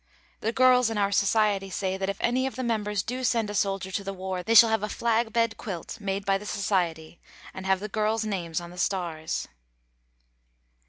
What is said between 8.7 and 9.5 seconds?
the stars.